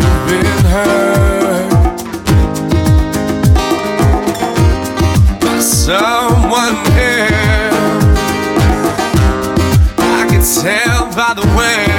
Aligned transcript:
been 0.00 0.64
hurt 0.72 1.70
by 5.40 5.58
someone 5.60 6.76
else. 6.96 8.18
I 9.98 10.26
can 10.30 10.42
tell 10.62 11.14
by 11.14 11.34
the 11.34 11.46
way 11.56 11.91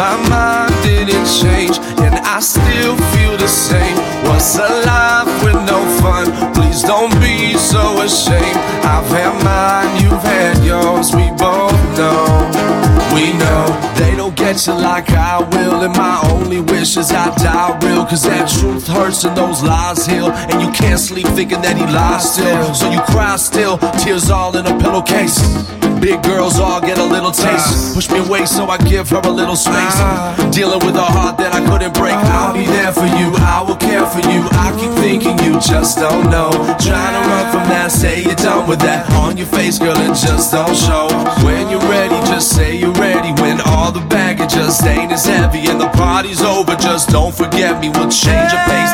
my 0.00 0.16
mind 0.30 0.72
didn't 0.82 1.26
change 1.28 1.76
and 2.00 2.14
I 2.24 2.40
still 2.40 2.96
feel 3.12 3.36
the 3.36 3.46
same. 3.46 3.96
What's 4.24 4.56
a 4.56 4.68
life 4.88 5.28
with 5.44 5.60
no 5.68 5.78
fun? 6.00 6.24
Please 6.54 6.82
don't 6.82 7.12
be 7.20 7.52
so 7.58 8.00
ashamed. 8.00 8.60
I've 8.80 9.10
had 9.12 9.34
mine, 9.44 9.90
you've 10.00 10.24
had 10.34 10.56
yours. 10.64 11.14
We 11.14 11.28
both 11.36 11.76
know, 12.00 12.24
we 13.12 13.36
know 13.42 13.64
they 14.00 14.16
don't 14.16 14.34
get 14.34 14.66
you 14.66 14.72
like 14.72 15.10
I 15.10 15.40
will. 15.52 15.82
And 15.84 15.94
my 15.94 16.18
only 16.32 16.62
wish 16.62 16.96
is 16.96 17.10
I 17.12 17.28
die 17.36 17.78
real. 17.82 18.06
Cause 18.06 18.22
that 18.22 18.48
truth 18.48 18.86
hurts 18.86 19.24
and 19.24 19.36
those 19.36 19.62
lies 19.62 20.06
heal. 20.06 20.30
And 20.32 20.62
you 20.62 20.72
can't 20.72 20.98
sleep 20.98 21.26
thinking 21.38 21.60
that 21.60 21.76
he 21.76 21.84
lies 21.84 22.32
still. 22.32 22.72
So 22.72 22.90
you 22.90 23.02
cry 23.12 23.36
still, 23.36 23.76
tears 24.02 24.30
all 24.30 24.56
in 24.56 24.64
a 24.64 24.78
pillowcase. 24.80 25.38
Big 26.00 26.22
girls 26.22 26.58
all 26.58 26.80
get 26.80 26.96
a 26.96 27.04
little 27.04 27.30
taste. 27.30 27.68
Ah. 27.68 27.92
Push 27.94 28.10
me 28.10 28.18
away 28.24 28.46
so 28.46 28.64
I 28.64 28.78
give 28.78 29.10
her 29.10 29.20
a 29.20 29.28
little 29.28 29.54
space. 29.54 30.00
Ah. 30.00 30.32
Dealing 30.50 30.80
with 30.86 30.96
a 30.96 31.04
heart 31.04 31.36
that 31.36 31.52
I 31.52 31.60
couldn't 31.68 31.92
break. 31.92 32.16
Ah. 32.16 32.48
I'll 32.48 32.54
be 32.56 32.64
there 32.64 32.90
for 32.90 33.04
you, 33.04 33.28
I 33.36 33.60
will 33.60 33.76
care 33.76 34.06
for 34.08 34.24
you. 34.32 34.40
I 34.56 34.72
keep 34.80 34.92
thinking 34.96 35.36
you 35.44 35.60
just 35.60 35.98
don't 35.98 36.30
know. 36.30 36.48
Trying 36.80 37.14
to 37.14 37.22
run 37.28 37.52
from 37.52 37.68
that, 37.68 37.92
say 37.92 38.22
you're 38.22 38.34
done 38.40 38.66
with 38.66 38.80
that. 38.80 39.12
On 39.20 39.36
your 39.36 39.46
face, 39.46 39.78
girl, 39.78 39.96
it 39.96 40.16
just 40.16 40.52
don't 40.52 40.74
show. 40.74 41.12
When 41.44 41.68
you're 41.68 41.84
ready, 41.92 42.16
just 42.32 42.56
say 42.56 42.76
you're 42.80 42.96
ready. 42.96 43.32
When 43.42 43.60
all 43.60 43.92
the 43.92 44.04
baggage 44.08 44.54
just 44.56 44.82
ain't 44.86 45.12
as 45.12 45.26
heavy 45.26 45.68
and 45.68 45.78
the 45.78 45.90
party's 46.00 46.40
over, 46.40 46.76
just 46.76 47.10
don't 47.10 47.34
forget 47.34 47.78
me. 47.78 47.90
We'll 47.90 48.08
change 48.08 48.52
your 48.56 48.64
pace 48.64 48.92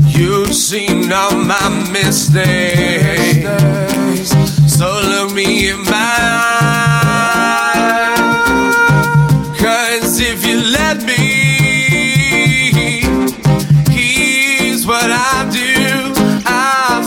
You've 0.06 0.54
seen 0.54 1.12
all 1.12 1.34
my 1.34 1.68
mistakes. 1.92 3.50
So 4.78 4.86
look 5.12 5.34
me 5.34 5.68
in 5.70 5.80
my 5.84 6.16
eyes. 7.42 8.18
Cause 9.60 10.20
if 10.20 10.46
you 10.46 10.56
let 10.78 11.02
me, 11.02 11.24
here's 13.90 14.86
what 14.86 15.10
I 15.10 15.48
do. 15.52 16.12
I'll 16.46 17.04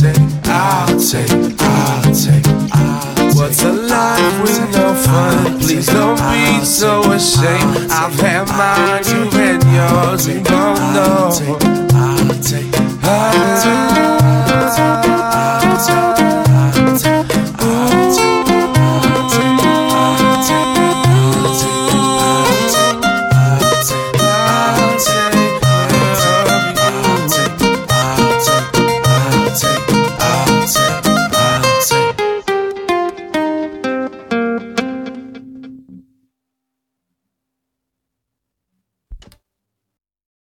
take, 0.00 0.16
I'll 0.46 0.98
take, 0.98 1.30
I'll 1.60 2.02
take, 2.12 2.46
I'll 2.72 3.14
take. 3.16 3.36
What's 3.36 3.62
a 3.62 3.72
life 3.72 4.42
with 4.42 4.72
no 4.72 4.94
fun? 4.94 5.58
Please 5.60 5.86
don't 5.86 6.16
be 6.16 6.64
so 6.64 7.12
ashamed. 7.12 7.90
I've 7.90 8.14
had 8.18 8.48
mine, 8.48 9.04
you've 9.06 9.32
had 9.32 9.62
yours, 9.72 10.26
you 10.26 10.42
don't 10.42 10.78
know. 10.94 11.63